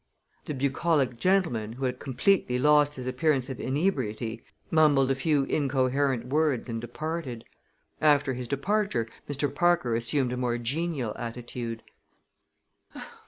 [0.45, 6.25] The bucolic gentleman, who had completely lost his appearance of inebriety, mumbled a few incoherent
[6.25, 7.45] words and departed.
[8.01, 9.53] After his departure Mr.
[9.53, 11.83] Parker assumed a more genial attitude.